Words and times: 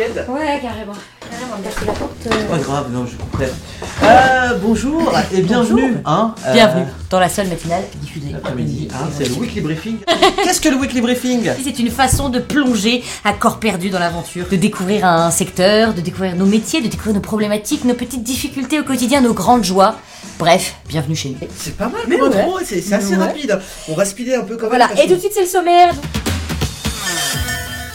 week-end 0.00 0.32
Ouais, 0.32 0.58
carrément. 0.60 0.92
Carrément, 1.30 1.58
me 1.58 1.62
casser 1.64 1.86
la 1.86 1.92
porte. 1.92 2.12
euh. 2.26 2.48
Pas 2.50 2.58
grave, 2.58 2.90
non, 2.92 3.06
je 3.06 3.16
comprends. 3.16 3.44
Euh, 4.02 4.58
bonjour 4.62 5.12
et 5.32 5.42
bienvenue. 5.42 5.94
Hein, 6.04 6.34
euh, 6.46 6.52
Bienvenue 6.52 6.86
dans 7.10 7.20
la 7.20 7.28
seule 7.28 7.48
matinale 7.48 7.82
diffusée. 7.96 8.34
Après-midi, 8.34 8.88
hein, 8.92 9.08
c'est 9.16 9.28
le 9.28 9.34
weekly 9.34 9.60
briefing. 9.60 9.96
Qu'est-ce 10.44 10.60
que 10.60 10.68
le 10.68 10.76
weekly 10.76 11.00
briefing? 11.00 11.48
C'est 11.62 11.78
une 11.78 11.90
façon 11.90 12.28
de 12.28 12.38
plonger 12.40 13.04
à 13.24 13.32
corps 13.32 13.60
perdu 13.60 13.90
dans 13.90 13.98
l'aventure, 13.98 14.46
de 14.50 14.56
découvrir 14.56 15.04
un 15.06 15.30
secteur, 15.30 15.94
de 15.94 16.00
découvrir 16.00 16.34
nos 16.36 16.46
métiers, 16.46 16.80
de 16.80 16.88
découvrir 16.88 17.14
nos 17.14 17.20
problématiques, 17.20 17.84
nos 17.84 17.94
petites 17.94 18.22
difficultés 18.24 18.80
au 18.80 18.84
quotidien, 18.84 19.20
nos 19.20 19.34
grandes 19.34 19.64
joies. 19.64 19.94
Bref, 20.38 20.74
bienvenue 20.88 21.14
chez 21.16 21.30
nous. 21.30 21.48
C'est 21.56 21.76
pas 21.76 21.88
mal 21.88 22.00
Mais 22.08 22.16
comme 22.18 22.30
ouais. 22.32 22.38
intro, 22.40 22.58
c'est 22.64 22.80
c'est 22.80 22.94
assez 22.94 23.16
Ouais. 23.16 23.24
rapide. 23.24 23.58
On 23.88 23.94
va 23.94 24.04
speeder 24.04 24.40
un 24.40 24.44
peu 24.44 24.56
quand 24.56 24.62
même. 24.62 24.70
Voilà, 24.70 24.88
parce 24.88 25.00
et 25.00 25.04
tout 25.04 25.10
de 25.10 25.14
que- 25.16 25.20
suite 25.20 25.32
c'est 25.34 25.42
le 25.42 25.46
sommaire. 25.46 25.92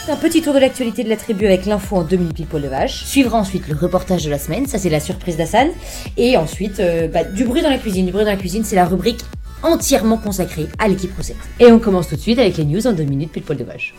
Un 0.08 0.18
petit 0.18 0.44
tour 0.44 0.54
de 0.54 0.59
l'actualité 0.59 1.04
de 1.04 1.09
la 1.09 1.18
tribu 1.18 1.48
avec 1.48 1.66
l'info 1.66 1.95
en 1.95 2.04
2 2.04 2.16
minutes 2.16 2.36
pile 2.36 2.45
poil 2.45 2.62
de 2.62 2.68
vache. 2.68 3.04
Suivra 3.05 3.40
ensuite 3.40 3.68
le 3.68 3.76
reportage 3.76 4.23
de 4.23 4.30
la 4.30 4.38
semaine, 4.38 4.68
ça 4.68 4.78
c'est 4.78 4.91
la 4.91 5.00
surprise 5.00 5.36
d'Hassan. 5.36 5.70
Et 6.16 6.38
ensuite, 6.38 6.80
euh, 6.80 7.08
bah, 7.08 7.23
du 7.23 7.44
bruit 7.44 7.64
dans 7.64 7.72
la 7.72 7.80
cuisine. 7.80 8.05
Du 8.05 8.12
bruit 8.12 8.23
dans 8.23 8.30
la 8.30 8.38
cuisine, 8.38 8.64
c'est 8.64 8.76
la 8.76 8.86
rubrique 8.86 9.22
entièrement 9.64 10.18
consacrée 10.18 10.68
à 10.78 10.88
l'équipe 10.88 11.16
recette. 11.18 11.38
Et 11.59 11.72
on 11.72 11.80
commence 11.80 12.08
tout 12.08 12.16
de 12.16 12.22
suite 12.22 12.38
avec 12.38 12.55
les 12.58 12.66
news 12.66 12.86
en 12.86 12.94
2 12.94 13.04
minutes 13.04 13.31
pile 13.31 13.41
poil 13.41 13.58
de 13.58 13.64
vache. 13.64 13.95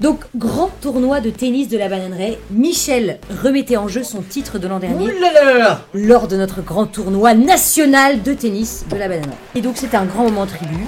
Donc, 0.00 0.20
grand 0.36 0.70
tournoi 0.80 1.20
de 1.20 1.30
tennis 1.30 1.68
de 1.68 1.76
la 1.78 1.88
bananeraie. 1.88 2.38
Michel 2.50 3.18
remettait 3.42 3.76
en 3.76 3.88
jeu 3.88 4.02
son 4.02 4.22
titre 4.22 4.58
de 4.58 4.66
l'an 4.66 4.78
dernier 4.78 5.04
Ouh 5.06 5.20
là 5.20 5.32
là 5.32 5.44
là 5.44 5.58
là. 5.58 5.80
lors 5.94 6.28
de 6.28 6.36
notre 6.36 6.62
grand 6.62 6.86
tournoi 6.86 7.34
national 7.34 8.22
de 8.22 8.32
tennis 8.34 8.84
de 8.90 8.96
la 8.96 9.08
banane. 9.08 9.30
Et 9.54 9.60
donc 9.60 9.76
c'était 9.76 9.96
un 9.96 10.04
grand 10.06 10.24
moment 10.24 10.46
tribu, 10.46 10.86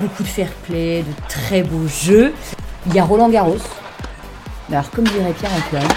beaucoup 0.00 0.22
de 0.22 0.28
fair 0.28 0.48
play, 0.66 1.02
de 1.02 1.28
très 1.28 1.62
beaux 1.62 1.86
jeux. 1.88 2.32
Il 2.86 2.94
y 2.94 2.98
a 2.98 3.04
Roland 3.04 3.28
Garros. 3.28 3.56
Alors 4.70 4.90
comme 4.90 5.04
dirait 5.04 5.32
Pierre-Antoine, 5.32 5.88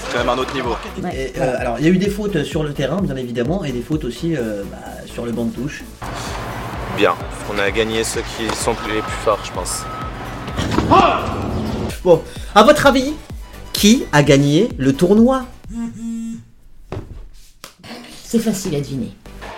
C'est 0.00 0.12
quand 0.12 0.18
même 0.20 0.28
un 0.28 0.38
autre 0.38 0.54
niveau. 0.54 0.76
ouais, 1.02 1.32
Et, 1.34 1.40
euh, 1.40 1.54
alors, 1.58 1.76
il 1.78 1.84
y 1.84 1.88
a 1.88 1.90
eu 1.90 1.98
des 1.98 2.10
fautes 2.10 2.42
sur 2.44 2.62
le 2.62 2.72
terrain, 2.72 3.00
bien 3.02 3.16
évidemment, 3.16 3.64
et 3.64 3.72
des 3.72 3.82
fautes 3.82 4.04
aussi 4.04 4.36
euh, 4.36 4.62
bah, 4.70 4.76
sur 5.06 5.24
le 5.26 5.32
banc 5.32 5.44
de 5.44 5.54
touche. 5.54 5.82
Bien. 6.96 7.14
On 7.54 7.58
a 7.58 7.70
gagné 7.70 8.04
ceux 8.04 8.22
qui 8.22 8.46
sont 8.56 8.74
plus- 8.74 8.94
les 8.94 9.00
plus 9.02 9.12
forts, 9.24 9.38
je 9.44 9.52
pense. 9.52 9.82
Bon, 12.04 12.22
à 12.54 12.62
votre 12.62 12.86
avis, 12.86 13.12
qui 13.72 14.04
a 14.12 14.22
gagné 14.22 14.68
le 14.78 14.92
tournoi 14.92 15.44
c'est 18.28 18.38
facile 18.40 18.74
à 18.74 18.80
deviner. 18.80 19.10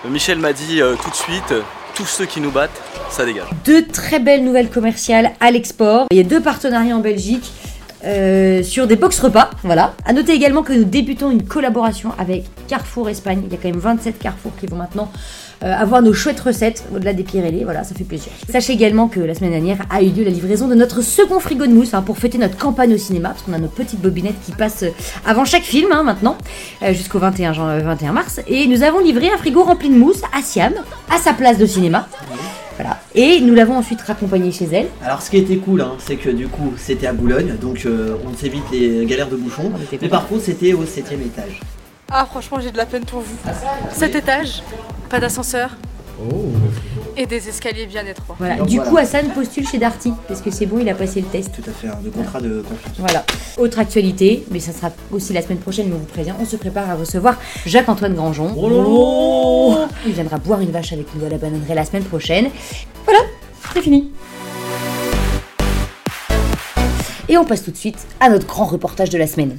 Michel 0.08 0.39
m'a 0.39 0.53
dit 0.53 0.81
euh, 0.81 0.95
tout 1.03 1.11
de 1.11 1.14
suite, 1.17 1.51
euh, 1.51 1.62
tous 1.97 2.06
ceux 2.06 2.25
qui 2.25 2.41
nous 2.41 2.53
battent, 2.53 2.81
ça 3.11 3.27
dégage. 3.27 3.48
Deux 3.64 3.84
très 3.84 4.20
belles 4.20 4.45
nouvelles 4.45 4.70
commerciales 4.70 5.33
à 5.41 5.51
l'export. 5.51 6.06
Il 6.12 6.17
y 6.17 6.20
a 6.20 6.23
deux 6.23 6.41
partenariats 6.41 6.97
en 6.97 7.01
Belgique. 7.01 7.51
Euh, 8.05 8.62
sur 8.62 8.87
des 8.87 8.97
box 8.97 9.19
repas, 9.20 9.51
voilà. 9.62 9.95
À 10.05 10.12
noter 10.12 10.33
également 10.33 10.62
que 10.62 10.73
nous 10.73 10.84
débutons 10.84 11.31
une 11.31 11.43
collaboration 11.45 12.11
avec 12.19 12.45
Carrefour 12.69 13.09
Espagne. 13.09 13.42
Il 13.47 13.53
y 13.53 13.55
a 13.55 13.59
quand 13.62 13.69
même 13.69 13.79
27 13.79 14.19
Carrefour 14.19 14.53
qui 14.59 14.67
vont 14.67 14.77
maintenant 14.77 15.11
euh, 15.62 15.75
avoir 15.75 16.01
nos 16.01 16.15
chouettes 16.15 16.41
recettes 16.41 16.84
au-delà 16.95 17.12
des 17.12 17.23
Pyrénées, 17.23 17.65
voilà, 17.65 17.84
ça 17.84 17.95
fait 17.95 18.05
plaisir. 18.05 18.33
Sachez 18.51 18.73
également 18.73 19.09
que 19.09 19.20
la 19.20 19.34
semaine 19.34 19.51
dernière 19.51 19.77
a 19.91 20.01
eu 20.03 20.09
lieu 20.09 20.25
la 20.25 20.31
livraison 20.31 20.67
de 20.69 20.75
notre 20.75 21.03
second 21.03 21.39
frigo 21.41 21.67
de 21.67 21.73
mousse 21.73 21.92
hein, 21.92 22.01
pour 22.01 22.17
fêter 22.17 22.39
notre 22.39 22.57
campagne 22.57 22.95
au 22.95 22.98
cinéma, 22.98 23.29
parce 23.31 23.42
qu'on 23.42 23.53
a 23.53 23.59
nos 23.59 23.69
petites 23.69 24.01
bobinettes 24.01 24.41
qui 24.47 24.53
passent 24.53 24.85
euh, 24.85 24.91
avant 25.27 25.45
chaque 25.45 25.64
film 25.64 25.92
hein, 25.92 26.03
maintenant, 26.03 26.39
euh, 26.83 26.95
jusqu'au 26.95 27.19
21, 27.19 27.53
jan- 27.53 27.69
euh, 27.69 27.81
21 27.81 28.12
mars. 28.12 28.41
Et 28.48 28.67
nous 28.69 28.83
avons 28.83 29.01
livré 29.01 29.31
un 29.31 29.37
frigo 29.37 29.62
rempli 29.62 29.91
de 29.91 29.98
mousse 29.98 30.23
à 30.37 30.41
Siam, 30.42 30.73
à 31.14 31.19
sa 31.19 31.35
place 31.35 31.59
de 31.59 31.67
cinéma. 31.67 32.09
Voilà. 32.81 32.98
Et 33.14 33.41
nous 33.41 33.55
l'avons 33.55 33.77
ensuite 33.77 34.00
raccompagnée 34.00 34.53
chez 34.53 34.67
elle. 34.73 34.86
Alors, 35.05 35.20
ce 35.20 35.31
qui 35.31 35.36
était 35.36 35.56
cool, 35.56 35.83
hein, 35.83 35.92
c'est 35.98 36.17
que 36.17 36.31
du 36.31 36.48
coup, 36.48 36.73
c'était 36.77 37.06
à 37.06 37.12
Boulogne, 37.12 37.56
donc 37.61 37.83
euh, 37.84 38.17
on 38.27 38.34
s'évite 38.34 38.64
les 38.73 39.05
galères 39.05 39.28
de 39.28 39.36
bouchons. 39.36 39.70
Mais 40.01 40.08
par 40.08 40.27
contre, 40.27 40.45
c'était 40.45 40.73
au 40.73 40.86
7 40.86 41.13
étage. 41.13 41.61
Ah 42.13 42.27
franchement 42.29 42.58
j'ai 42.61 42.73
de 42.73 42.77
la 42.77 42.86
peine 42.86 43.05
pour 43.05 43.20
vous. 43.20 43.36
Cet 43.92 44.17
étage, 44.17 44.64
pas 45.08 45.20
d'ascenseur. 45.20 45.77
Et 47.17 47.27
des 47.27 47.48
escaliers 47.48 47.86
bien 47.86 48.05
étroits. 48.05 48.36
Voilà. 48.39 48.57
Donc 48.57 48.68
du 48.68 48.77
voilà. 48.77 48.91
coup, 48.91 48.97
Hassan 48.98 49.29
postule 49.29 49.67
chez 49.67 49.79
Darty, 49.79 50.12
parce 50.29 50.41
que 50.41 50.51
c'est 50.51 50.67
bon, 50.67 50.79
il 50.79 50.89
a 50.89 50.95
passé 50.95 51.20
le 51.20 51.27
test. 51.27 51.52
Tout 51.55 51.68
à 51.68 51.73
fait, 51.73 51.89
hein, 51.89 51.98
de 52.02 52.11
contrat 52.11 52.41
de 52.41 52.62
confiance. 52.62 52.95
Voilà. 52.98 53.24
Autre 53.58 53.79
actualité, 53.79 54.45
mais 54.51 54.61
ça 54.61 54.73
sera 54.73 54.91
aussi 55.12 55.33
la 55.33 55.42
semaine 55.42 55.58
prochaine, 55.58 55.86
mais 55.89 55.95
on 55.95 55.98
vous 55.98 56.05
prévient, 56.05 56.35
on 56.41 56.45
se 56.45 56.57
prépare 56.57 56.91
à 56.91 56.95
recevoir 56.95 57.36
Jacques-Antoine 57.64 58.14
Grangeon. 58.14 58.52
Oh 58.57 58.68
lolo 59.73 59.86
Il 60.07 60.13
viendra 60.13 60.39
boire 60.39 60.61
une 60.61 60.70
vache 60.70 60.92
avec 60.92 61.07
nous 61.14 61.25
à 61.25 61.29
la 61.29 61.39
bananerie 61.39 61.75
la 61.75 61.85
semaine 61.85 62.05
prochaine. 62.05 62.51
Voilà, 63.05 63.20
c'est 63.73 63.83
fini. 63.83 64.11
Et 67.31 67.39
on 67.39 67.45
passe 67.45 67.63
tout 67.63 67.70
de 67.70 67.77
suite 67.77 67.98
à 68.19 68.29
notre 68.29 68.47
grand 68.47 68.64
reportage 68.64 69.09
de 69.09 69.17
la 69.17 69.29
semaine. 69.29 69.57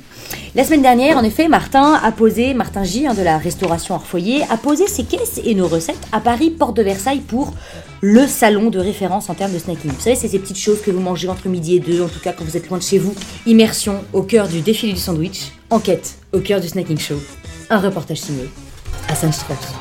La 0.55 0.65
semaine 0.65 0.81
dernière, 0.81 1.17
en 1.17 1.23
effet, 1.23 1.47
Martin 1.47 1.93
a 1.93 2.11
posé, 2.11 2.53
Martin 2.53 2.83
J 2.83 3.07
de 3.15 3.21
la 3.21 3.37
restauration 3.37 3.95
hors 3.95 4.05
foyer, 4.05 4.43
a 4.49 4.57
posé 4.57 4.87
ses 4.87 5.05
caisses 5.05 5.39
et 5.45 5.55
nos 5.55 5.69
recettes 5.69 6.05
à 6.11 6.19
Paris, 6.19 6.49
porte 6.49 6.75
de 6.75 6.83
Versailles, 6.83 7.21
pour 7.21 7.53
le 8.01 8.27
salon 8.27 8.69
de 8.69 8.79
référence 8.79 9.29
en 9.29 9.35
termes 9.35 9.53
de 9.53 9.59
snacking. 9.59 9.91
Vous 9.91 10.01
savez, 10.01 10.17
c'est 10.17 10.27
ces 10.27 10.39
petites 10.39 10.57
choses 10.57 10.81
que 10.81 10.91
vous 10.91 10.99
mangez 10.99 11.29
entre 11.29 11.47
midi 11.47 11.77
et 11.77 11.79
deux, 11.79 12.01
en 12.01 12.09
tout 12.09 12.19
cas 12.19 12.33
quand 12.33 12.43
vous 12.43 12.57
êtes 12.57 12.67
loin 12.67 12.77
de 12.77 12.83
chez 12.83 12.97
vous. 12.97 13.15
Immersion 13.45 14.03
au 14.11 14.23
cœur 14.23 14.49
du 14.49 14.59
défilé 14.59 14.91
du 14.91 14.99
sandwich, 14.99 15.53
enquête 15.69 16.15
au 16.33 16.39
cœur 16.39 16.59
du 16.59 16.67
snacking 16.67 16.99
show. 16.99 17.15
Un 17.69 17.79
reportage 17.79 18.19
signé 18.19 18.49
Hassan 19.07 19.31
Strauss. 19.31 19.80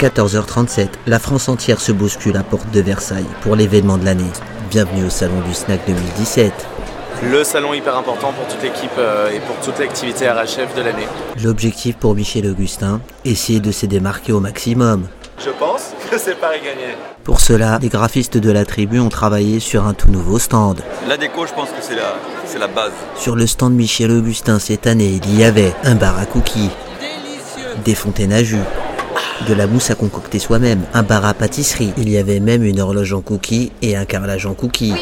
14h37, 0.00 0.88
la 1.06 1.18
France 1.18 1.48
entière 1.48 1.80
se 1.80 1.92
bouscule 1.92 2.36
à 2.36 2.42
Porte 2.42 2.70
de 2.70 2.80
Versailles 2.80 3.26
pour 3.42 3.54
l'événement 3.54 3.98
de 3.98 4.04
l'année. 4.04 4.30
Bienvenue 4.70 5.04
au 5.04 5.10
Salon 5.10 5.40
du 5.46 5.52
Snack 5.52 5.80
2017. 5.86 6.52
Le 7.22 7.44
salon 7.44 7.74
hyper 7.74 7.98
important 7.98 8.32
pour 8.32 8.46
toute 8.46 8.62
l'équipe 8.62 8.90
euh, 8.96 9.30
et 9.30 9.40
pour 9.40 9.56
toute 9.56 9.78
l'activité 9.78 10.30
RHF 10.30 10.74
de 10.74 10.80
l'année. 10.80 11.06
L'objectif 11.44 11.96
pour 11.96 12.14
Michel 12.14 12.46
Augustin, 12.46 13.02
essayer 13.26 13.60
de 13.60 13.70
se 13.72 13.84
démarquer 13.84 14.32
au 14.32 14.40
maximum. 14.40 15.06
Je 15.38 15.50
pense 15.50 15.90
que 16.10 16.16
c'est 16.16 16.40
Paris 16.40 16.60
gagné. 16.64 16.94
Pour 17.22 17.40
cela, 17.40 17.78
les 17.82 17.90
graphistes 17.90 18.38
de 18.38 18.50
la 18.50 18.64
tribu 18.64 19.00
ont 19.00 19.10
travaillé 19.10 19.60
sur 19.60 19.86
un 19.86 19.92
tout 19.92 20.08
nouveau 20.08 20.38
stand. 20.38 20.80
La 21.06 21.18
déco, 21.18 21.46
je 21.46 21.52
pense 21.52 21.68
que 21.68 21.82
c'est 21.82 21.96
la, 21.96 22.14
c'est 22.46 22.58
la 22.58 22.68
base. 22.68 22.92
Sur 23.16 23.36
le 23.36 23.46
stand 23.46 23.74
Michel 23.74 24.10
Augustin 24.12 24.58
cette 24.58 24.86
année, 24.86 25.20
il 25.22 25.38
y 25.38 25.44
avait 25.44 25.74
un 25.84 25.96
bar 25.96 26.18
à 26.18 26.24
cookies, 26.24 26.70
des 27.84 27.94
fontaines 27.94 28.32
à 28.32 28.42
jus, 28.42 28.56
de 29.48 29.54
la 29.54 29.66
mousse 29.66 29.90
à 29.90 29.94
concocter 29.94 30.38
soi-même, 30.38 30.82
un 30.94 31.02
bar 31.02 31.24
à 31.24 31.34
pâtisserie. 31.34 31.92
Il 31.96 32.08
y 32.08 32.18
avait 32.18 32.40
même 32.40 32.62
une 32.62 32.80
horloge 32.80 33.12
en 33.12 33.20
cookies 33.20 33.72
et 33.82 33.96
un 33.96 34.04
carrelage 34.04 34.46
en 34.46 34.54
cookies. 34.54 34.94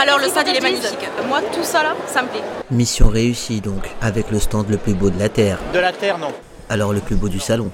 Alors 0.00 0.18
le 0.18 0.28
stade 0.28 0.46
il 0.48 0.56
est 0.56 0.60
magnifique. 0.60 0.98
Moi 1.28 1.40
tout 1.52 1.62
ça 1.62 1.82
là, 1.82 1.94
ça 2.06 2.22
me 2.22 2.28
plaît. 2.28 2.42
Mission 2.70 3.08
réussie 3.08 3.60
donc, 3.60 3.90
avec 4.00 4.30
le 4.30 4.40
stand 4.40 4.68
le 4.70 4.76
plus 4.76 4.94
beau 4.94 5.10
de 5.10 5.18
la 5.18 5.28
Terre. 5.28 5.58
De 5.72 5.78
la 5.78 5.92
terre, 5.92 6.18
non. 6.18 6.32
Alors 6.68 6.92
le 6.92 7.00
plus 7.00 7.16
beau 7.16 7.28
du 7.28 7.40
salon. 7.40 7.70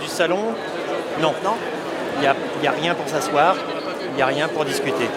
Du 0.00 0.08
salon, 0.08 0.54
non. 1.20 1.32
Non 1.44 1.54
Il 2.16 2.20
n'y 2.20 2.26
a, 2.26 2.36
il 2.60 2.64
y 2.64 2.68
a 2.68 2.72
rien 2.72 2.94
pour 2.94 3.08
s'asseoir, 3.08 3.56
il 4.12 4.16
n'y 4.16 4.22
a 4.22 4.26
rien 4.26 4.48
pour 4.48 4.64
discuter. 4.64 5.08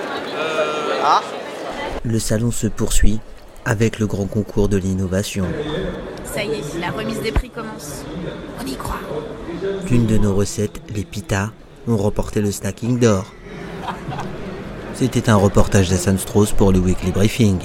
Le 2.03 2.19
salon 2.19 2.51
se 2.51 2.67
poursuit 2.67 3.19
avec 3.63 3.99
le 3.99 4.07
grand 4.07 4.25
concours 4.25 4.69
de 4.69 4.77
l'innovation. 4.77 5.45
Ça 6.35 6.43
y 6.43 6.51
est, 6.51 6.79
la 6.81 6.91
remise 6.91 7.21
des 7.21 7.31
prix 7.31 7.49
commence. 7.49 8.03
On 8.61 8.67
y 8.67 8.75
croit. 8.75 8.99
L'une 9.89 10.05
de 10.05 10.17
nos 10.17 10.35
recettes, 10.35 10.81
les 10.93 11.05
pitas, 11.05 11.51
ont 11.87 11.95
remporté 11.95 12.41
le 12.41 12.51
snacking 12.51 12.99
d'or. 12.99 13.31
C'était 14.93 15.29
un 15.29 15.37
reportage 15.37 15.89
d'Hassan 15.89 16.17
Strauss 16.17 16.51
pour 16.51 16.73
le 16.73 16.79
Weekly 16.79 17.13
Briefing. 17.13 17.59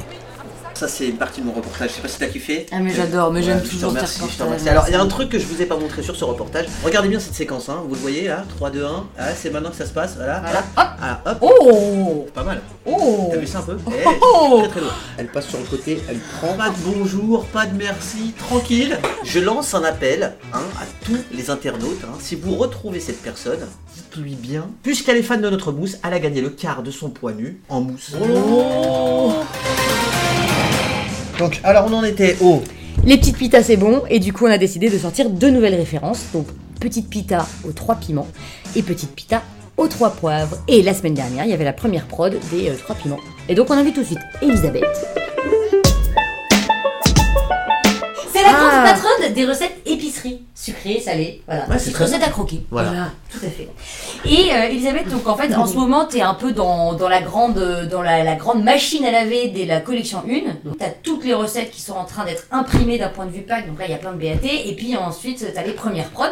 Ça, 0.81 0.89
c'est 0.89 1.09
une 1.09 1.19
partie 1.19 1.43
de 1.43 1.47
mon 1.47 1.53
reportage. 1.53 1.91
Je 1.91 1.95
sais 1.97 2.01
pas 2.01 2.09
si 2.09 2.19
t'as 2.19 2.27
kiffé. 2.29 2.65
Ah, 2.73 2.79
mais 2.81 2.95
j'adore, 2.95 3.31
mais 3.31 3.43
j'aime 3.43 3.59
je 3.63 3.65
te 3.69 3.75
toujours 3.75 3.91
tes 3.93 3.97
remercie, 3.99 4.15
je 4.15 4.21
te 4.21 4.25
reportages. 4.43 4.47
remercie. 4.47 4.69
Alors, 4.71 4.85
il 4.89 4.93
y 4.93 4.95
a 4.95 5.01
un 5.03 5.07
truc 5.09 5.29
que 5.29 5.39
je 5.39 5.45
vous 5.45 5.61
ai 5.61 5.67
pas 5.67 5.77
montré 5.77 6.03
sur 6.03 6.17
ce 6.17 6.25
reportage. 6.25 6.69
Regardez 6.83 7.11
bien 7.11 7.21
cette 7.21 7.35
séquence, 7.35 7.69
hein. 7.69 7.83
vous 7.87 7.95
le 7.97 8.01
voyez 8.01 8.29
là 8.29 8.45
3, 8.57 8.71
2, 8.71 8.83
1. 8.87 9.07
Ah, 9.19 9.25
c'est 9.37 9.51
maintenant 9.51 9.69
que 9.69 9.77
ça 9.77 9.85
se 9.85 9.93
passe. 9.93 10.15
Voilà. 10.17 10.41
Voilà. 10.41 10.65
Ah, 11.03 11.21
hop. 11.27 11.39
Oh 11.43 12.27
Pas 12.33 12.45
mal. 12.45 12.63
Oh 12.87 13.29
T'as 13.31 13.37
vu 13.37 13.47
ça 13.47 13.59
un 13.59 13.63
peu 13.63 13.77
Eh, 13.89 14.05
Oh 14.23 14.61
Très 14.61 14.69
très 14.71 14.81
lourd. 14.81 14.95
Elle 15.19 15.27
passe 15.29 15.49
sur 15.49 15.59
le 15.59 15.65
côté, 15.67 16.01
elle 16.09 16.19
prend. 16.19 16.55
Pas 16.55 16.71
de 16.71 16.75
bonjour, 16.83 17.45
pas 17.45 17.67
de 17.67 17.77
merci, 17.77 18.33
tranquille. 18.39 18.99
Je 19.23 19.39
lance 19.39 19.75
un 19.75 19.85
appel 19.85 20.33
hein, 20.55 20.61
à 20.81 20.85
tous 21.05 21.19
les 21.31 21.51
internautes. 21.51 22.05
hein. 22.05 22.17
Si 22.21 22.37
vous 22.37 22.55
retrouvez 22.57 23.01
cette 23.01 23.21
personne, 23.21 23.61
dites-lui 23.95 24.35
bien. 24.35 24.67
Puisqu'elle 24.83 25.19
est 25.19 25.23
fan 25.23 25.43
de 25.43 25.51
notre 25.51 25.73
mousse, 25.73 25.99
elle 26.07 26.15
a 26.15 26.19
gagné 26.21 26.41
le 26.41 26.49
quart 26.49 26.83
de 26.83 26.91
son 26.91 27.11
poids 27.11 27.33
nu 27.33 27.61
en 27.69 27.83
mousse. 27.83 28.13
Donc, 31.41 31.59
alors 31.65 31.87
on 31.91 31.95
en 31.95 32.05
était 32.05 32.37
au. 32.43 32.63
Les 33.07 33.17
petites 33.17 33.39
pitas 33.39 33.63
c'est 33.63 33.79
bon 33.79 34.03
et 34.11 34.19
du 34.19 34.35
coup 34.35 34.45
on 34.45 34.51
a 34.51 34.59
décidé 34.59 34.91
de 34.91 34.99
sortir 34.99 35.31
deux 35.31 35.51
nouvelles 35.51 35.75
références. 35.75 36.27
Donc 36.35 36.47
petite 36.79 37.09
pita 37.09 37.47
aux 37.67 37.73
trois 37.73 37.95
piments 37.95 38.29
et 38.77 38.83
petite 38.83 39.15
pita 39.15 39.43
aux 39.79 39.89
trois 39.89 40.11
poivres. 40.11 40.59
Et 40.69 40.83
la 40.83 40.93
semaine 40.93 41.15
dernière 41.15 41.47
il 41.47 41.51
y 41.51 41.55
avait 41.55 41.65
la 41.65 41.73
première 41.73 42.05
prod 42.07 42.37
des 42.53 42.69
euh, 42.69 42.75
trois 42.77 42.95
piments. 42.95 43.21
Et 43.49 43.55
donc 43.55 43.71
on 43.71 43.73
invite 43.73 43.95
tout 43.95 44.03
de 44.03 44.07
suite 44.07 44.19
Elisabeth. 44.43 45.20
La 48.85 48.91
Ah. 48.91 48.95
patronne 48.95 49.33
des 49.33 49.45
recettes 49.45 49.77
épicerie, 49.87 50.43
sucrées, 50.55 51.01
salées, 51.01 51.43
voilà. 51.47 51.67
Ouais, 51.69 51.79
c'est 51.79 51.97
recettes 51.97 52.23
à 52.23 52.29
croquer. 52.29 52.61
Voilà. 52.71 53.11
tout 53.31 53.39
à 53.45 53.49
fait. 53.51 53.69
Et 54.25 54.53
euh, 54.53 54.69
Elisabeth, 54.69 55.09
donc 55.09 55.27
en 55.29 55.37
fait, 55.37 55.55
en 55.55 55.67
ce 55.67 55.75
moment, 55.75 56.07
tu 56.07 56.19
es 56.19 56.23
un 56.23 56.35
peu 56.35 56.53
dans, 56.53 56.93
dans 56.95 57.09
la 57.09 57.21
grande 57.23 57.89
dans 57.91 58.03
la, 58.03 58.25
la 58.25 58.35
grande 58.37 58.63
machine 58.65 59.05
à 59.05 59.11
laver 59.11 59.49
de 59.49 59.65
la 59.67 59.81
collection 59.81 60.23
1. 60.29 60.69
Donc 60.69 60.79
tu 60.79 60.85
as 60.85 60.91
toutes 60.91 61.25
les 61.25 61.35
recettes 61.35 61.71
qui 61.71 61.81
sont 61.81 61.95
en 61.95 62.05
train 62.05 62.25
d'être 62.25 62.45
imprimées 62.51 62.99
d'un 62.99 63.09
point 63.09 63.27
de 63.27 63.31
vue 63.33 63.43
pack. 63.43 63.67
Donc 63.69 63.79
là, 63.79 63.87
il 63.87 63.91
y 63.91 63.95
a 63.95 63.99
plein 63.99 64.13
de 64.13 64.19
BAT. 64.19 64.45
Et 64.45 64.75
puis 64.77 64.97
ensuite, 64.97 65.39
tu 65.53 65.59
as 65.59 65.63
les 65.63 65.73
premières 65.73 66.11
prods. 66.11 66.27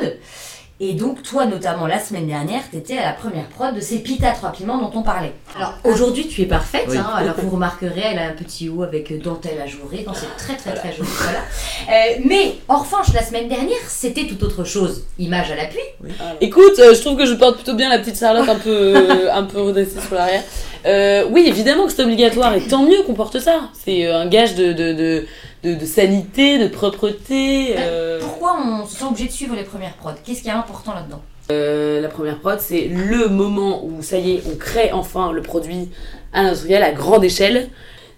Et 0.81 0.93
donc, 0.95 1.25
toi, 1.25 1.45
notamment, 1.45 1.89
la 1.89 1.99
semaine 1.99 2.29
dernière, 2.29 2.63
tu 2.71 2.77
étais 2.77 2.97
à 2.99 3.07
la 3.07 3.13
première 3.13 3.47
prod 3.47 3.75
de 3.75 3.81
ces 3.81 3.99
pita 3.99 4.31
trois 4.31 4.53
piments 4.53 4.79
dont 4.79 4.97
on 4.97 5.03
parlait. 5.03 5.33
Alors, 5.57 5.75
aujourd'hui, 5.83 6.29
tu 6.29 6.43
es 6.43 6.47
parfaite. 6.47 6.85
Oui. 6.89 6.97
hein. 6.97 7.11
alors, 7.17 7.35
vous 7.39 7.51
remarquerez, 7.51 8.01
elle 8.13 8.19
a 8.21 8.29
un 8.29 8.33
petit 8.33 8.69
haut 8.69 8.85
avec 8.85 9.21
dentelle 9.21 9.61
ajourée. 9.61 10.05
Donc, 10.05 10.15
c'est 10.15 10.37
très, 10.37 10.57
très, 10.57 10.75
très 10.75 10.93
joli. 10.93 11.09
Voilà. 11.21 11.39
Euh, 11.41 12.21
mais, 12.25 12.59
en 12.69 12.79
revanche, 12.79 13.13
la 13.13 13.25
semaine 13.25 13.49
dernière, 13.49 13.77
c'était 13.89 14.29
tout 14.29 14.41
autre 14.45 14.63
chose. 14.63 15.03
Image 15.19 15.51
à 15.51 15.57
l'appui. 15.57 15.81
Écoute, 16.41 16.79
euh, 16.79 16.95
je 16.95 17.01
trouve 17.01 17.17
que 17.19 17.27
je 17.27 17.35
porte 17.35 17.57
plutôt 17.57 17.75
bien 17.75 17.89
la 17.89 17.99
petite 17.99 18.17
Charlotte 18.19 18.49
un 18.49 18.55
peu, 18.55 18.71
euh, 18.71 19.33
un 19.35 19.43
peu 19.43 19.61
redressée 19.61 20.01
sur 20.01 20.15
l'arrière. 20.15 20.45
Euh, 20.87 21.25
oui, 21.31 21.45
évidemment 21.47 21.87
que 21.87 21.93
c'est 21.93 22.03
obligatoire 22.03 22.55
et 22.55 22.61
tant 22.61 22.85
mieux 22.85 23.03
qu'on 23.07 23.15
porte 23.15 23.39
ça. 23.41 23.71
C'est 23.73 24.07
euh, 24.07 24.21
un 24.21 24.27
gage 24.27 24.55
de, 24.55 24.73
de, 24.73 24.93
de, 24.93 25.27
de, 25.65 25.75
de 25.75 25.85
sanité, 25.87 26.59
de 26.59 26.69
propreté. 26.69 27.75
euh. 27.79 28.21
Pourquoi 28.21 28.57
on 28.65 28.87
se 28.87 28.97
sent 28.97 29.05
obligé 29.05 29.27
de 29.27 29.33
suivre 29.33 29.57
les 29.57 29.65
premières 29.65 29.95
prods? 29.95 30.13
Qu'est-ce 30.25 30.43
qui 30.43 30.49
est 30.49 30.53
important 30.53 30.95
là-dedans? 30.95 31.23
Euh, 31.51 32.01
la 32.03 32.09
première 32.09 32.39
prod, 32.39 32.61
c'est 32.61 32.89
le 32.89 33.29
moment 33.29 33.83
où 33.83 34.03
ça 34.03 34.19
y 34.19 34.35
est, 34.35 34.43
on 34.53 34.57
crée 34.57 34.93
enfin 34.93 35.33
le 35.33 35.41
produit 35.41 35.89
à 36.33 36.43
l'industriel 36.43 36.83
à 36.83 36.93
grande 36.93 37.25
échelle. 37.25 37.69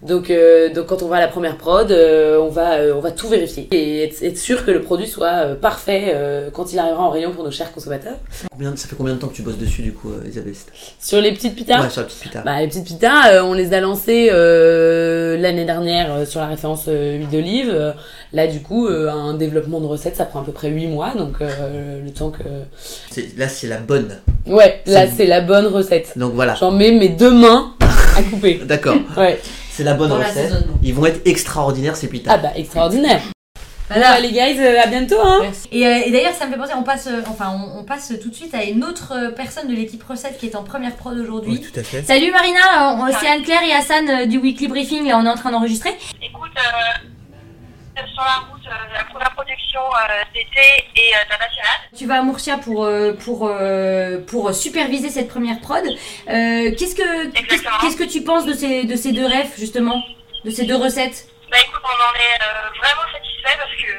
Donc, 0.03 0.31
euh, 0.31 0.73
donc 0.73 0.87
quand 0.87 1.03
on 1.03 1.09
va 1.09 1.17
à 1.17 1.21
la 1.21 1.29
première 1.29 1.57
prod, 1.59 1.91
euh, 1.93 2.39
on, 2.39 2.49
va, 2.49 2.77
euh, 2.77 2.95
on 2.97 3.01
va 3.01 3.11
tout 3.11 3.29
vérifier 3.29 3.69
et 3.71 4.05
être, 4.05 4.23
être 4.23 4.39
sûr 4.39 4.65
que 4.65 4.71
le 4.71 4.81
produit 4.81 5.07
soit 5.07 5.45
euh, 5.45 5.55
parfait 5.55 6.13
euh, 6.15 6.49
quand 6.51 6.73
il 6.73 6.79
arrivera 6.79 7.03
en 7.03 7.11
rayon 7.11 7.33
pour 7.33 7.45
nos 7.45 7.51
chers 7.51 7.71
consommateurs. 7.71 8.15
Combien, 8.51 8.75
ça 8.77 8.89
fait 8.89 8.97
combien 8.97 9.13
de 9.15 9.19
temps 9.19 9.27
que 9.29 9.35
tu 9.35 9.43
bosses 9.43 9.59
dessus 9.59 9.83
du 9.83 9.93
coup, 9.93 10.11
euh, 10.11 10.25
Elisabeth 10.25 10.57
Sur 10.99 11.21
les 11.21 11.33
petites 11.33 11.55
pitas, 11.55 11.83
Ouais, 11.83 11.91
sur 11.91 12.01
la 12.01 12.07
petite 12.07 12.21
pita. 12.21 12.41
Bah, 12.41 12.61
les 12.61 12.69
petites 12.69 12.85
pitas, 12.87 13.35
euh, 13.35 13.43
on 13.43 13.53
les 13.53 13.75
a 13.75 13.81
lancées 13.81 14.31
euh, 14.33 15.37
l'année 15.37 15.67
dernière 15.67 16.15
euh, 16.15 16.25
sur 16.25 16.41
la 16.41 16.47
référence 16.47 16.87
huile 16.87 17.29
d'olive. 17.31 17.95
Là, 18.33 18.47
du 18.47 18.61
coup, 18.61 18.87
euh, 18.89 19.11
un 19.11 19.35
développement 19.35 19.81
de 19.81 19.87
recette, 19.87 20.17
ça 20.17 20.25
prend 20.25 20.41
à 20.41 20.45
peu 20.45 20.53
près 20.53 20.69
8 20.71 20.87
mois, 20.87 21.13
donc 21.15 21.35
euh, 21.43 22.01
le 22.03 22.11
temps 22.11 22.31
que... 22.31 22.43
C'est- 23.11 23.37
Là, 23.37 23.49
c'est 23.49 23.67
la 23.67 23.77
bonne. 23.79 24.19
Ouais, 24.47 24.81
là, 24.87 25.07
c'est 25.15 25.27
la 25.27 25.41
bonne 25.43 25.67
recette. 25.67 26.17
Donc 26.17 26.33
voilà. 26.35 26.55
J'en 26.55 26.71
mets 26.71 26.91
mes 26.91 27.11
deux 27.11 27.31
mains 27.33 27.75
à 28.17 28.23
couper. 28.23 28.61
D'accord. 28.65 28.97
Ouais. 29.17 29.39
C'est 29.81 29.87
la 29.87 29.95
bonne 29.95 30.13
recette. 30.13 30.53
Ils 30.83 30.93
vont 30.95 31.07
être 31.07 31.23
extraordinaires 31.27 31.97
ces 31.97 32.07
pitas. 32.09 32.33
Ah 32.35 32.37
bah, 32.37 32.51
extraordinaire. 32.55 33.23
Voilà. 33.89 34.09
Bon, 34.09 34.15
bah, 34.17 34.21
les 34.21 34.31
guys, 34.31 34.61
euh, 34.61 34.79
à 34.79 34.87
bientôt, 34.89 35.17
hein 35.25 35.41
Et, 35.73 35.87
euh, 35.87 36.03
et 36.05 36.11
d'ailleurs, 36.13 36.35
ça 36.35 36.45
me 36.47 36.53
fait 36.53 36.59
penser, 36.59 36.75
on 36.77 36.83
passe, 36.83 37.07
euh, 37.07 37.23
enfin, 37.31 37.51
on, 37.51 37.79
on 37.81 37.85
passe 37.85 38.13
tout 38.23 38.29
de 38.29 38.35
suite 38.35 38.55
à 38.55 38.63
une 38.63 38.85
autre 38.85 39.33
personne 39.35 39.69
de 39.69 39.75
l'équipe 39.75 40.03
recette 40.03 40.37
qui 40.39 40.47
est 40.49 40.55
en 40.55 40.65
première 40.65 40.95
prod 40.97 41.17
aujourd'hui. 41.19 41.53
Oui, 41.53 41.61
tout 41.73 41.81
à 41.81 41.83
fait. 41.83 42.03
Salut 42.03 42.31
Marina, 42.31 42.95
on- 42.99 43.11
c'est 43.19 43.27
Anne-Claire 43.27 43.63
et 43.67 43.73
Hassan 43.73 44.09
euh, 44.11 44.27
du 44.27 44.37
Weekly 44.37 44.69
Briefing, 44.69 45.09
là 45.09 45.17
on 45.17 45.25
est 45.25 45.31
en 45.31 45.35
train 45.35 45.51
d'enregistrer. 45.51 45.97
Écoute, 46.23 46.51
euh, 46.59 48.03
sur 48.15 48.23
la 48.23 48.53
route, 48.53 48.63
euh, 48.67 48.95
la 48.95 49.05
première 49.05 49.33
production 49.35 49.81
euh, 49.81 50.23
d'été 50.35 50.85
et 50.95 51.11
euh, 51.15 51.25
de 51.25 51.31
la. 51.41 51.50
Tu 52.01 52.07
vas 52.07 52.21
à 52.21 52.23
Murcia 52.23 52.57
pour, 52.57 52.85
euh, 52.85 53.13
pour, 53.13 53.47
euh, 53.47 54.25
pour 54.27 54.55
superviser 54.55 55.11
cette 55.11 55.29
première 55.29 55.61
prod. 55.61 55.85
Euh, 55.85 56.73
qu'est-ce, 56.73 56.95
que, 56.95 57.29
qu'est-ce, 57.29 57.99
que 57.99 58.11
tu 58.11 58.23
penses 58.23 58.47
de 58.47 58.55
ces, 58.55 58.85
de 58.85 58.97
ces 58.97 59.13
deux 59.13 59.27
refs 59.27 59.59
justement 59.59 60.03
De 60.47 60.51
ces 60.51 60.65
deux 60.65 60.77
recettes? 60.77 61.29
Bah 61.51 61.59
écoute, 61.61 61.83
on 61.85 61.89
en 61.89 62.15
est 62.17 62.39
vraiment 62.79 63.05
satisfait 63.13 63.55
parce 63.59 63.77
que 63.77 63.93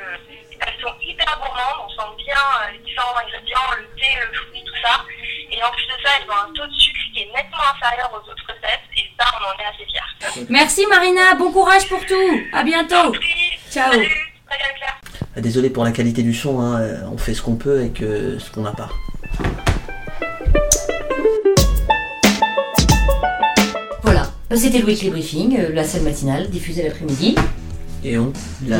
elles 0.65 0.81
sont 0.81 0.95
hyper 0.99 1.27
gourmandes, 1.37 1.85
on 1.85 1.89
sent 1.89 2.23
bien 2.25 2.41
les 2.73 2.79
différents 2.79 3.15
ingrédients, 3.15 3.69
le 3.77 3.85
thé, 3.95 4.07
le 4.17 4.35
fruit, 4.35 4.63
tout 4.65 4.81
ça. 4.81 5.05
Et 5.51 5.61
en 5.61 5.69
plus 5.69 5.85
de 5.85 6.01
ça, 6.03 6.09
elles 6.17 6.27
ont 6.27 6.49
un 6.49 6.53
taux 6.55 6.65
de 6.65 6.73
sucre 6.73 7.01
qui 7.13 7.21
est 7.21 7.29
nettement 7.35 7.69
inférieur 7.75 8.09
aux 8.13 8.31
autres 8.31 8.45
recettes 8.49 8.81
et 8.97 9.05
ça, 9.19 9.27
on 9.37 9.45
en 9.45 9.61
est 9.61 9.69
assez 9.69 9.85
fiers. 9.85 10.45
Merci 10.49 10.87
Marina, 10.87 11.35
bon 11.35 11.51
courage 11.51 11.87
pour 11.87 12.03
tout. 12.07 12.41
À 12.51 12.63
bientôt. 12.63 13.13
Ciao. 13.69 13.93
Désolé 15.37 15.69
pour 15.69 15.85
la 15.85 15.91
qualité 15.91 16.23
du 16.23 16.33
son, 16.33 16.59
hein, 16.59 16.81
euh, 16.81 16.97
on 17.11 17.17
fait 17.17 17.33
ce 17.33 17.41
qu'on 17.41 17.55
peut 17.55 17.77
avec 17.77 18.01
euh, 18.01 18.37
ce 18.37 18.51
qu'on 18.51 18.63
n'a 18.63 18.71
pas. 18.71 18.89
Voilà, 24.03 24.29
c'était 24.55 24.79
le 24.79 24.85
Weekly 24.85 25.09
Briefing, 25.09 25.57
euh, 25.57 25.69
la 25.73 25.85
scène 25.85 26.03
matinale, 26.03 26.49
diffusée 26.49 26.83
l'après-midi. 26.83 27.35
Et 28.03 28.17
on 28.17 28.33
l'a. 28.67 28.79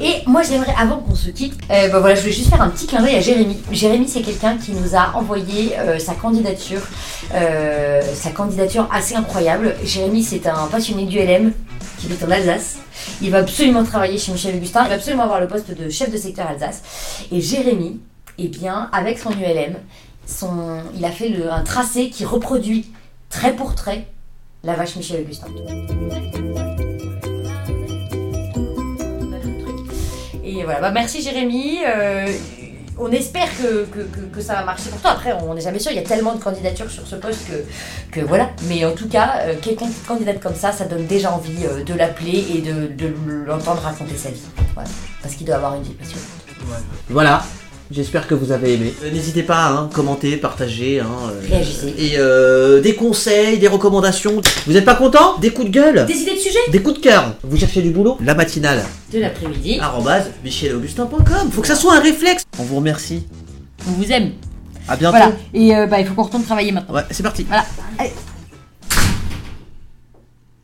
Et 0.00 0.22
moi 0.26 0.42
j'aimerais, 0.42 0.74
avant 0.78 0.98
qu'on 0.98 1.14
se 1.14 1.28
quitte, 1.28 1.54
euh, 1.70 1.88
bah 1.88 2.00
voilà, 2.00 2.14
je 2.14 2.22
voulais 2.22 2.32
juste 2.32 2.48
faire 2.48 2.62
un 2.62 2.70
petit 2.70 2.86
clin 2.86 3.02
d'œil 3.02 3.16
à 3.16 3.20
Jérémy. 3.20 3.58
Jérémy 3.70 4.08
c'est 4.08 4.22
quelqu'un 4.22 4.56
qui 4.56 4.72
nous 4.72 4.96
a 4.96 5.12
envoyé 5.14 5.78
euh, 5.78 5.98
sa 5.98 6.14
candidature, 6.14 6.80
euh, 7.34 8.00
sa 8.14 8.30
candidature 8.30 8.88
assez 8.90 9.14
incroyable. 9.14 9.74
Jérémy 9.84 10.22
c'est 10.22 10.46
un 10.46 10.66
passionné 10.68 11.04
du 11.04 11.18
LM 11.18 11.52
en 12.24 12.30
Alsace. 12.30 12.78
Il 13.22 13.30
va 13.30 13.38
absolument 13.38 13.84
travailler 13.84 14.18
chez 14.18 14.32
Michel 14.32 14.56
Augustin, 14.56 14.84
il 14.84 14.88
va 14.88 14.94
absolument 14.94 15.24
avoir 15.24 15.40
le 15.40 15.48
poste 15.48 15.70
de 15.70 15.88
chef 15.90 16.10
de 16.10 16.16
secteur 16.16 16.46
Alsace. 16.46 16.82
Et 17.32 17.40
Jérémy, 17.40 18.00
eh 18.38 18.48
bien, 18.48 18.88
avec 18.92 19.18
son 19.18 19.30
ULM, 19.30 19.76
son, 20.26 20.82
il 20.96 21.04
a 21.04 21.10
fait 21.10 21.32
un 21.50 21.62
tracé 21.62 22.10
qui 22.10 22.24
reproduit 22.24 22.90
trait 23.28 23.54
pour 23.54 23.74
trait 23.74 24.06
la 24.62 24.74
vache 24.74 24.96
Michel 24.96 25.22
Augustin. 25.22 25.46
Et 30.44 30.64
voilà, 30.64 30.80
bah 30.80 30.90
merci 30.90 31.22
Jérémy. 31.22 31.78
Euh, 31.86 32.26
on 33.00 33.10
espère 33.10 33.48
que, 33.56 33.86
que, 34.32 34.40
ça 34.40 34.54
va 34.54 34.64
marcher 34.64 34.90
pour 34.90 35.00
toi. 35.00 35.12
Après, 35.12 35.32
on 35.32 35.54
n'est 35.54 35.60
jamais 35.60 35.78
sûr, 35.78 35.90
il 35.90 35.96
y 35.96 36.00
a 36.00 36.04
tellement 36.04 36.34
de 36.34 36.42
candidatures 36.42 36.90
sur 36.90 37.06
ce 37.06 37.16
poste 37.16 37.48
que, 38.12 38.20
voilà. 38.20 38.50
Mais 38.68 38.84
en 38.84 38.92
tout 38.92 39.08
cas, 39.08 39.40
euh, 39.40 39.54
quelqu'un 39.60 39.86
qui 39.86 40.00
candidate 40.06 40.40
comme 40.40 40.54
ça, 40.54 40.70
ça 40.70 40.84
donne 40.84 41.06
déjà 41.06 41.32
envie 41.32 41.64
euh, 41.64 41.82
de 41.82 41.94
l'appeler 41.94 42.44
et 42.54 42.60
de, 42.60 43.14
l'entendre 43.46 43.80
raconter 43.82 44.16
sa 44.16 44.30
vie. 44.30 44.42
Parce 45.22 45.34
qu'il 45.34 45.46
doit 45.46 45.56
avoir 45.56 45.74
une 45.76 45.82
vie 45.82 45.94
passionnante. 45.94 46.28
Voilà. 47.08 47.42
J'espère 47.92 48.28
que 48.28 48.34
vous 48.34 48.52
avez 48.52 48.74
aimé. 48.74 48.94
Euh, 49.02 49.10
N'hésitez 49.10 49.42
pas 49.42 49.64
à 49.64 49.72
hein, 49.72 49.90
commenter, 49.92 50.36
partager. 50.36 51.00
Hein, 51.00 51.08
euh, 51.32 51.40
Réagissez. 51.50 51.92
Et 51.98 52.12
euh, 52.18 52.80
des 52.80 52.94
conseils, 52.94 53.58
des 53.58 53.66
recommandations. 53.66 54.40
Vous 54.66 54.72
n'êtes 54.72 54.84
pas 54.84 54.94
content? 54.94 55.38
Des 55.38 55.50
coups 55.50 55.68
de 55.68 55.72
gueule? 55.72 56.06
Des 56.06 56.14
idées 56.14 56.34
de 56.34 56.38
sujet 56.40 56.58
Des 56.70 56.80
coups 56.82 56.98
de 56.98 57.02
cœur 57.02 57.34
Vous 57.42 57.56
cherchez 57.56 57.82
du 57.82 57.90
boulot? 57.90 58.16
La 58.24 58.34
matinale. 58.34 58.84
De 59.12 59.18
l'après-midi. 59.18 59.78
Arrobase 59.80 60.30
michelaugustin.com. 60.44 61.50
Faut 61.50 61.62
que 61.62 61.66
ça 61.66 61.74
soit 61.74 61.96
un 61.96 62.00
réflexe. 62.00 62.44
On 62.60 62.62
vous 62.62 62.76
remercie. 62.76 63.26
On 63.88 63.92
vous 63.92 64.12
aime. 64.12 64.32
À 64.86 64.96
bientôt. 64.96 65.16
Voilà. 65.16 65.32
Et 65.52 65.74
euh, 65.74 65.86
bah, 65.86 65.98
il 65.98 66.06
faut 66.06 66.14
qu'on 66.14 66.22
retourne 66.22 66.44
travailler 66.44 66.70
maintenant. 66.70 66.94
Ouais, 66.94 67.02
c'est 67.10 67.24
parti. 67.24 67.44
Voilà. 67.44 67.64
Allez. 67.98 68.12